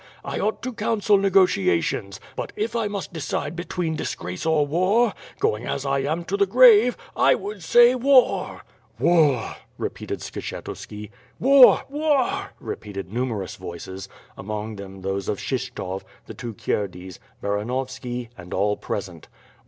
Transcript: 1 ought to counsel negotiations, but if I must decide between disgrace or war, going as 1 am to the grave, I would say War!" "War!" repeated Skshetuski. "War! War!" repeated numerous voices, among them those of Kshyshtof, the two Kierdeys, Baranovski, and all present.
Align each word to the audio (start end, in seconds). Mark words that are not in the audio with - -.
1 0.23 0.41
ought 0.41 0.63
to 0.63 0.73
counsel 0.73 1.15
negotiations, 1.15 2.19
but 2.35 2.51
if 2.55 2.75
I 2.75 2.87
must 2.87 3.13
decide 3.13 3.55
between 3.55 3.95
disgrace 3.95 4.47
or 4.47 4.65
war, 4.65 5.13
going 5.37 5.67
as 5.67 5.85
1 5.85 6.07
am 6.07 6.23
to 6.25 6.35
the 6.37 6.47
grave, 6.47 6.97
I 7.15 7.35
would 7.35 7.61
say 7.61 7.93
War!" 7.93 8.63
"War!" 8.97 9.57
repeated 9.77 10.21
Skshetuski. 10.21 11.11
"War! 11.39 11.83
War!" 11.87 12.49
repeated 12.59 13.13
numerous 13.13 13.57
voices, 13.57 14.09
among 14.35 14.77
them 14.77 15.03
those 15.03 15.29
of 15.29 15.37
Kshyshtof, 15.37 16.01
the 16.25 16.33
two 16.33 16.55
Kierdeys, 16.55 17.19
Baranovski, 17.43 18.29
and 18.35 18.55
all 18.55 18.77
present. 18.77 19.27